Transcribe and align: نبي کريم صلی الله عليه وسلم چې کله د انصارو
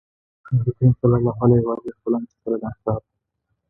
نبي 0.55 0.71
کريم 0.77 0.93
صلی 1.01 1.15
الله 1.19 1.37
عليه 1.45 1.61
وسلم 1.69 2.23
چې 2.29 2.35
کله 2.43 2.57
د 2.61 2.63
انصارو 2.69 3.05